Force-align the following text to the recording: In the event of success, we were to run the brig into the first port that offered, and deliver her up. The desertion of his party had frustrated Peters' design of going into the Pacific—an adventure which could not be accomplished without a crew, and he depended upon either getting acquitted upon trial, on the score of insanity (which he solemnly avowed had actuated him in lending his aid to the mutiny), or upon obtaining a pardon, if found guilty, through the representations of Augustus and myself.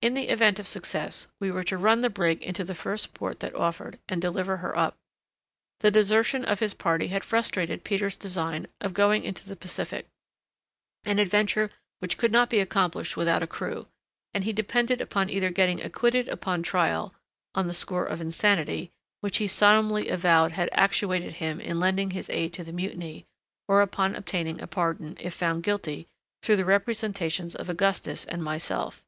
In 0.00 0.14
the 0.14 0.30
event 0.30 0.58
of 0.58 0.66
success, 0.66 1.28
we 1.38 1.50
were 1.50 1.64
to 1.64 1.76
run 1.76 2.00
the 2.00 2.08
brig 2.08 2.40
into 2.42 2.64
the 2.64 2.74
first 2.74 3.12
port 3.12 3.40
that 3.40 3.54
offered, 3.54 3.98
and 4.08 4.22
deliver 4.22 4.56
her 4.56 4.74
up. 4.74 4.96
The 5.80 5.90
desertion 5.90 6.46
of 6.46 6.60
his 6.60 6.72
party 6.72 7.08
had 7.08 7.22
frustrated 7.22 7.84
Peters' 7.84 8.16
design 8.16 8.68
of 8.80 8.94
going 8.94 9.22
into 9.22 9.46
the 9.46 9.54
Pacific—an 9.54 11.18
adventure 11.18 11.68
which 11.98 12.16
could 12.16 12.32
not 12.32 12.48
be 12.48 12.58
accomplished 12.58 13.18
without 13.18 13.42
a 13.42 13.46
crew, 13.46 13.86
and 14.32 14.44
he 14.44 14.52
depended 14.54 15.02
upon 15.02 15.28
either 15.28 15.50
getting 15.50 15.82
acquitted 15.82 16.26
upon 16.30 16.62
trial, 16.62 17.14
on 17.54 17.66
the 17.66 17.74
score 17.74 18.06
of 18.06 18.18
insanity 18.22 18.92
(which 19.20 19.36
he 19.36 19.46
solemnly 19.46 20.08
avowed 20.08 20.52
had 20.52 20.70
actuated 20.72 21.34
him 21.34 21.60
in 21.60 21.78
lending 21.78 22.12
his 22.12 22.30
aid 22.30 22.54
to 22.54 22.64
the 22.64 22.72
mutiny), 22.72 23.26
or 23.68 23.82
upon 23.82 24.14
obtaining 24.16 24.58
a 24.58 24.66
pardon, 24.66 25.18
if 25.20 25.34
found 25.34 25.62
guilty, 25.62 26.08
through 26.42 26.56
the 26.56 26.64
representations 26.64 27.54
of 27.54 27.68
Augustus 27.68 28.24
and 28.24 28.42
myself. 28.42 29.02